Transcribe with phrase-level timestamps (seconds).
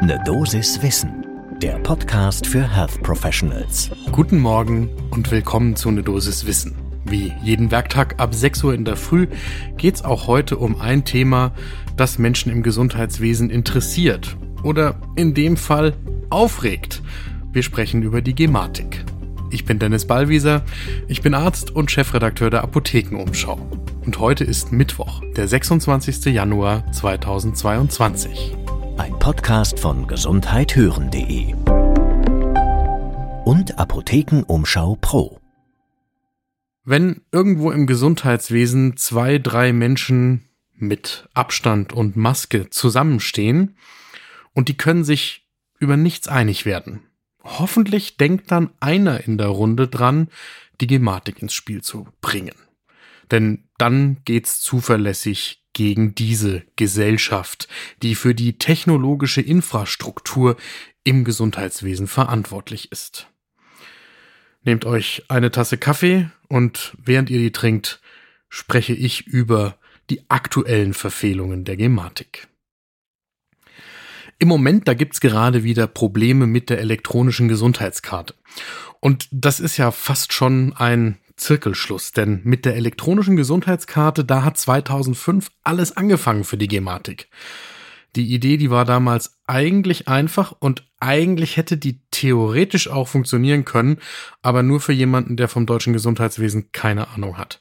[0.00, 1.26] Ne Dosis Wissen,
[1.60, 3.90] der Podcast für Health Professionals.
[4.12, 6.76] Guten Morgen und willkommen zu Ne Dosis Wissen.
[7.04, 9.26] Wie jeden Werktag ab 6 Uhr in der Früh
[9.76, 11.50] geht's auch heute um ein Thema,
[11.96, 15.94] das Menschen im Gesundheitswesen interessiert oder in dem Fall
[16.30, 17.02] aufregt.
[17.52, 19.04] Wir sprechen über die Gematik.
[19.50, 20.62] Ich bin Dennis Ballwieser,
[21.08, 23.58] ich bin Arzt und Chefredakteur der Apothekenumschau.
[24.06, 26.26] Und heute ist Mittwoch, der 26.
[26.26, 28.56] Januar 2022.
[28.98, 31.54] Ein Podcast von gesundheithören.de
[33.44, 35.40] und Apothekenumschau Pro.
[36.84, 43.76] Wenn irgendwo im Gesundheitswesen zwei, drei Menschen mit Abstand und Maske zusammenstehen
[44.52, 47.04] und die können sich über nichts einig werden,
[47.44, 50.28] hoffentlich denkt dann einer in der Runde dran,
[50.80, 52.56] die Gematik ins Spiel zu bringen.
[53.30, 57.68] Denn dann geht's zuverlässig gegen diese Gesellschaft,
[58.02, 60.56] die für die technologische Infrastruktur
[61.04, 63.28] im Gesundheitswesen verantwortlich ist.
[64.64, 68.00] Nehmt euch eine Tasse Kaffee und während ihr die trinkt,
[68.48, 69.78] spreche ich über
[70.10, 72.48] die aktuellen Verfehlungen der Gematik.
[74.40, 78.34] Im Moment, da gibt's gerade wieder Probleme mit der elektronischen Gesundheitskarte.
[78.98, 84.58] Und das ist ja fast schon ein Zirkelschluss, denn mit der elektronischen Gesundheitskarte, da hat
[84.58, 87.28] 2005 alles angefangen für die Gematik.
[88.16, 93.98] Die Idee, die war damals eigentlich einfach und eigentlich hätte die theoretisch auch funktionieren können,
[94.42, 97.60] aber nur für jemanden, der vom deutschen Gesundheitswesen keine Ahnung hat.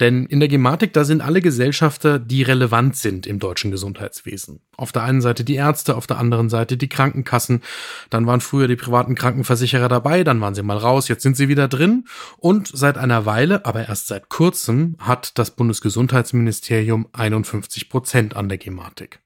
[0.00, 4.60] Denn in der Gematik, da sind alle Gesellschafter, die relevant sind im deutschen Gesundheitswesen.
[4.76, 7.62] Auf der einen Seite die Ärzte, auf der anderen Seite die Krankenkassen.
[8.08, 11.48] Dann waren früher die privaten Krankenversicherer dabei, dann waren sie mal raus, jetzt sind sie
[11.48, 12.04] wieder drin.
[12.36, 18.58] Und seit einer Weile, aber erst seit kurzem, hat das Bundesgesundheitsministerium 51 Prozent an der
[18.58, 19.18] Gematik.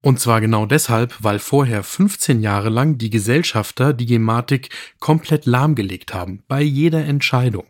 [0.00, 6.12] Und zwar genau deshalb, weil vorher 15 Jahre lang die Gesellschafter die Gematik komplett lahmgelegt
[6.12, 7.66] haben, bei jeder Entscheidung.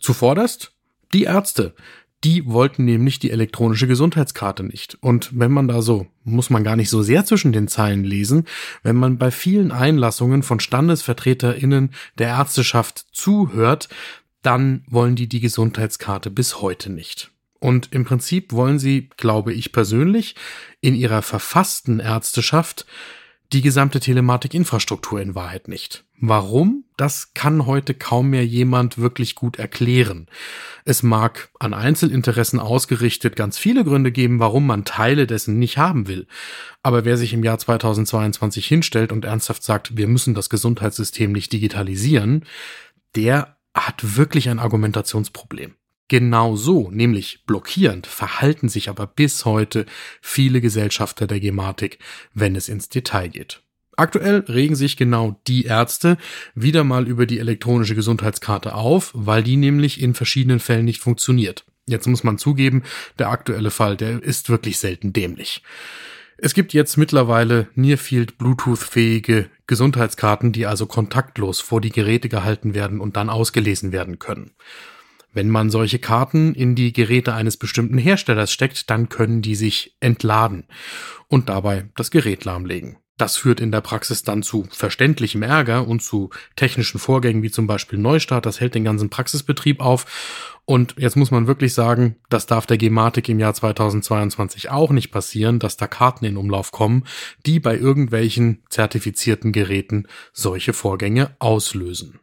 [0.00, 0.72] Zuvorderst
[1.12, 1.74] die Ärzte,
[2.24, 4.98] die wollten nämlich die elektronische Gesundheitskarte nicht.
[5.00, 8.44] Und wenn man da so, muss man gar nicht so sehr zwischen den Zeilen lesen,
[8.82, 13.88] wenn man bei vielen Einlassungen von StandesvertreterInnen der Ärzteschaft zuhört,
[14.42, 17.30] dann wollen die die Gesundheitskarte bis heute nicht.
[17.58, 20.34] Und im Prinzip wollen sie, glaube ich persönlich,
[20.80, 22.86] in ihrer verfassten Ärzteschaft
[23.52, 26.04] die gesamte Telematikinfrastruktur in Wahrheit nicht.
[26.20, 26.84] Warum?
[26.96, 30.28] Das kann heute kaum mehr jemand wirklich gut erklären.
[30.84, 36.06] Es mag an Einzelinteressen ausgerichtet ganz viele Gründe geben, warum man Teile dessen nicht haben
[36.06, 36.26] will.
[36.82, 41.52] Aber wer sich im Jahr 2022 hinstellt und ernsthaft sagt, wir müssen das Gesundheitssystem nicht
[41.52, 42.44] digitalisieren,
[43.16, 45.74] der hat wirklich ein Argumentationsproblem.
[46.10, 49.86] Genau so, nämlich blockierend, verhalten sich aber bis heute
[50.20, 52.00] viele Gesellschafter der Gematik,
[52.34, 53.62] wenn es ins Detail geht.
[53.96, 56.18] Aktuell regen sich genau die Ärzte
[56.56, 61.64] wieder mal über die elektronische Gesundheitskarte auf, weil die nämlich in verschiedenen Fällen nicht funktioniert.
[61.86, 62.82] Jetzt muss man zugeben,
[63.20, 65.62] der aktuelle Fall, der ist wirklich selten dämlich.
[66.38, 73.00] Es gibt jetzt mittlerweile Nearfield Bluetooth-fähige Gesundheitskarten, die also kontaktlos vor die Geräte gehalten werden
[73.00, 74.50] und dann ausgelesen werden können.
[75.32, 79.96] Wenn man solche Karten in die Geräte eines bestimmten Herstellers steckt, dann können die sich
[80.00, 80.66] entladen
[81.28, 82.96] und dabei das Gerät lahmlegen.
[83.20, 87.66] Das führt in der Praxis dann zu verständlichem Ärger und zu technischen Vorgängen wie zum
[87.66, 88.46] Beispiel Neustart.
[88.46, 90.56] Das hält den ganzen Praxisbetrieb auf.
[90.64, 95.10] Und jetzt muss man wirklich sagen, das darf der Gematik im Jahr 2022 auch nicht
[95.10, 97.04] passieren, dass da Karten in Umlauf kommen,
[97.44, 102.20] die bei irgendwelchen zertifizierten Geräten solche Vorgänge auslösen.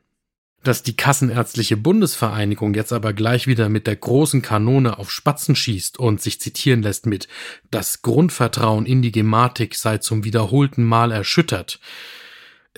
[0.63, 5.97] Dass die Kassenärztliche Bundesvereinigung jetzt aber gleich wieder mit der großen Kanone auf Spatzen schießt
[5.97, 7.27] und sich zitieren lässt mit
[7.71, 11.79] Das Grundvertrauen in die Gematik sei zum wiederholten Mal erschüttert.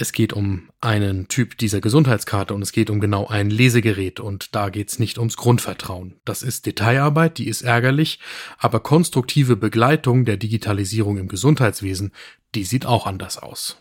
[0.01, 4.56] Es geht um einen Typ dieser Gesundheitskarte und es geht um genau ein Lesegerät und
[4.56, 6.16] da geht's nicht ums Grundvertrauen.
[6.23, 8.19] Das ist Detailarbeit, die ist ärgerlich,
[8.57, 12.13] aber konstruktive Begleitung der Digitalisierung im Gesundheitswesen,
[12.56, 13.75] die sieht auch anders aus.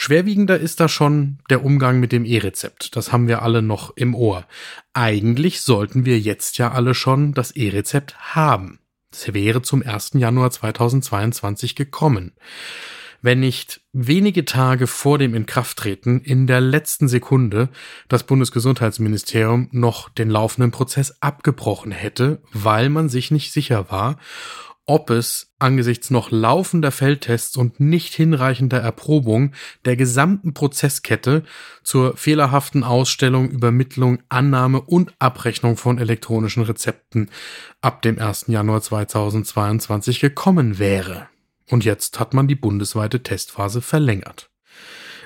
[0.00, 2.94] Schwerwiegender ist da schon der Umgang mit dem E-Rezept.
[2.94, 4.46] Das haben wir alle noch im Ohr.
[4.92, 8.78] Eigentlich sollten wir jetzt ja alle schon das E-Rezept haben.
[9.10, 10.12] Das wäre zum 1.
[10.14, 12.30] Januar 2022 gekommen.
[13.22, 17.68] Wenn nicht wenige Tage vor dem Inkrafttreten in der letzten Sekunde
[18.06, 24.16] das Bundesgesundheitsministerium noch den laufenden Prozess abgebrochen hätte, weil man sich nicht sicher war,
[24.88, 29.52] ob es angesichts noch laufender Feldtests und nicht hinreichender Erprobung
[29.84, 31.44] der gesamten Prozesskette
[31.82, 37.28] zur fehlerhaften Ausstellung, Übermittlung, Annahme und Abrechnung von elektronischen Rezepten
[37.82, 38.46] ab dem 1.
[38.48, 41.28] Januar 2022 gekommen wäre.
[41.68, 44.50] Und jetzt hat man die bundesweite Testphase verlängert.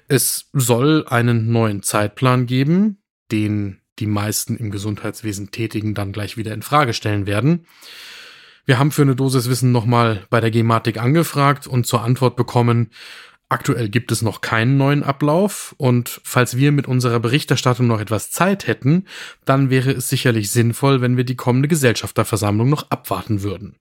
[0.08, 3.00] Es soll einen neuen Zeitplan geben,
[3.30, 7.64] den die meisten im Gesundheitswesen Tätigen dann gleich wieder in Frage stellen werden.
[8.64, 12.90] Wir haben für eine Dosis Wissen nochmal bei der Gematik angefragt und zur Antwort bekommen,
[13.52, 18.30] Aktuell gibt es noch keinen neuen Ablauf und falls wir mit unserer Berichterstattung noch etwas
[18.30, 19.04] Zeit hätten,
[19.44, 23.76] dann wäre es sicherlich sinnvoll, wenn wir die kommende Gesellschafterversammlung noch abwarten würden.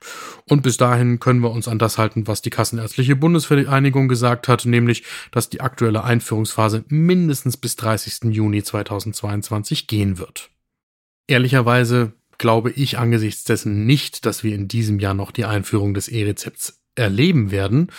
[0.45, 4.65] Und bis dahin können wir uns an das halten, was die Kassenärztliche Bundesvereinigung gesagt hat,
[4.65, 8.33] nämlich, dass die aktuelle Einführungsphase mindestens bis 30.
[8.35, 10.49] Juni 2022 gehen wird.
[11.27, 12.11] Ehrlicherweise
[12.41, 16.81] glaube ich angesichts dessen nicht, dass wir in diesem Jahr noch die Einführung des E-Rezepts
[16.95, 17.91] erleben werden.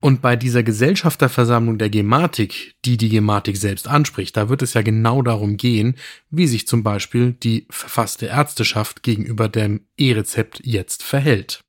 [0.00, 4.80] Und bei dieser Gesellschafterversammlung der Gematik, die die Gematik selbst anspricht, da wird es ja
[4.80, 5.96] genau darum gehen,
[6.30, 11.60] wie sich zum Beispiel die verfasste Ärzteschaft gegenüber dem E-Rezept jetzt verhält.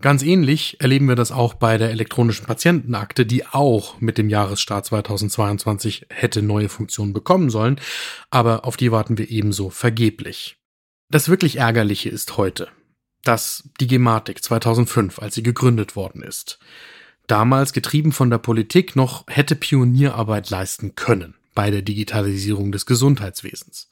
[0.00, 4.86] Ganz ähnlich erleben wir das auch bei der elektronischen Patientenakte, die auch mit dem Jahresstart
[4.86, 7.78] 2022 hätte neue Funktionen bekommen sollen,
[8.30, 10.56] aber auf die warten wir ebenso vergeblich.
[11.08, 12.68] Das wirklich Ärgerliche ist heute,
[13.22, 16.58] dass die Gematik 2005, als sie gegründet worden ist,
[17.28, 23.88] damals getrieben von der Politik noch hätte Pionierarbeit leisten können bei der Digitalisierung des Gesundheitswesens.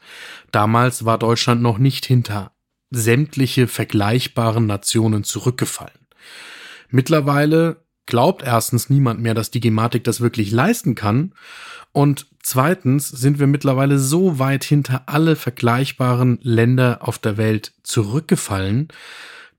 [0.51, 2.53] Damals war Deutschland noch nicht hinter
[2.91, 6.07] sämtliche vergleichbaren Nationen zurückgefallen.
[6.91, 11.33] Mittlerweile glaubt erstens niemand mehr, dass die Gematik das wirklich leisten kann.
[11.93, 18.89] Und zweitens sind wir mittlerweile so weit hinter alle vergleichbaren Länder auf der Welt zurückgefallen,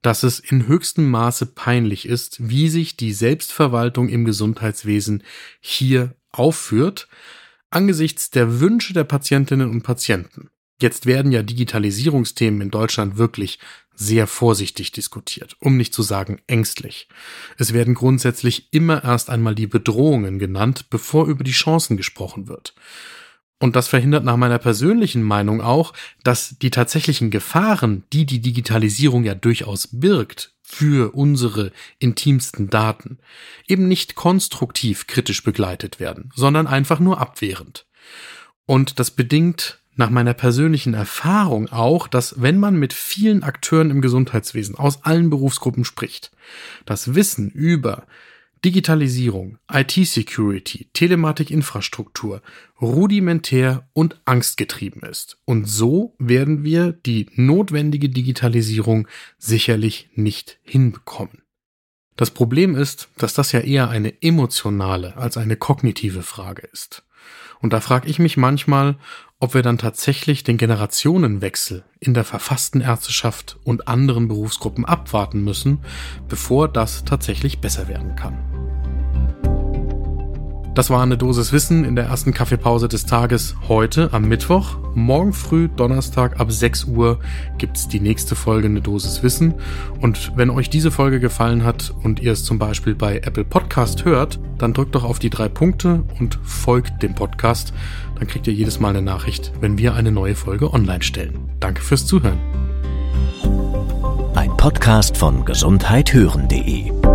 [0.01, 5.23] dass es in höchstem Maße peinlich ist, wie sich die Selbstverwaltung im Gesundheitswesen
[5.59, 7.07] hier aufführt,
[7.71, 10.49] angesichts der Wünsche der Patientinnen und Patienten.
[10.81, 13.59] Jetzt werden ja Digitalisierungsthemen in Deutschland wirklich
[13.95, 17.07] sehr vorsichtig diskutiert, um nicht zu sagen ängstlich.
[17.57, 22.75] Es werden grundsätzlich immer erst einmal die Bedrohungen genannt, bevor über die Chancen gesprochen wird.
[23.59, 25.93] Und das verhindert nach meiner persönlichen Meinung auch,
[26.23, 33.19] dass die tatsächlichen Gefahren, die die Digitalisierung ja durchaus birgt, für unsere intimsten Daten,
[33.67, 37.85] eben nicht konstruktiv kritisch begleitet werden, sondern einfach nur abwehrend.
[38.65, 44.01] Und das bedingt nach meiner persönlichen Erfahrung auch, dass wenn man mit vielen Akteuren im
[44.01, 46.31] Gesundheitswesen aus allen Berufsgruppen spricht,
[46.85, 48.05] das Wissen über
[48.63, 52.41] Digitalisierung, IT-Security, Telematikinfrastruktur
[52.81, 55.37] rudimentär und angstgetrieben ist.
[55.45, 59.07] Und so werden wir die notwendige Digitalisierung
[59.37, 61.43] sicherlich nicht hinbekommen.
[62.15, 67.03] Das Problem ist, dass das ja eher eine emotionale als eine kognitive Frage ist.
[67.61, 68.97] Und da frage ich mich manchmal,
[69.39, 75.79] ob wir dann tatsächlich den Generationenwechsel in der verfassten Ärzteschaft und anderen Berufsgruppen abwarten müssen,
[76.27, 78.54] bevor das tatsächlich besser werden kann.
[80.75, 84.75] Das war eine Dosis Wissen in der ersten Kaffeepause des Tages heute am Mittwoch.
[84.93, 87.21] Morgen früh, Donnerstag ab 6 Uhr
[87.57, 89.53] gibt's die nächste Folge eine Dosis Wissen.
[90.01, 94.03] Und wenn euch diese Folge gefallen hat und ihr es zum Beispiel bei Apple Podcast
[94.03, 97.71] hört, dann drückt doch auf die drei Punkte und folgt dem Podcast.
[98.19, 101.51] Dann kriegt ihr jedes Mal eine Nachricht, wenn wir eine neue Folge online stellen.
[101.61, 102.39] Danke fürs Zuhören.
[104.35, 107.14] Ein Podcast von gesundheithören.de